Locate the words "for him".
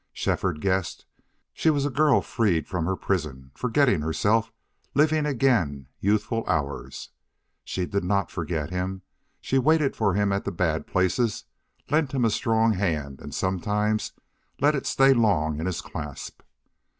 9.95-10.31